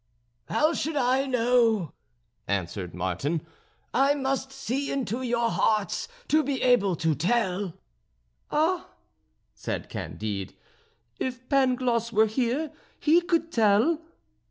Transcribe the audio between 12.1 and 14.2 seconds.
were here, he could tell."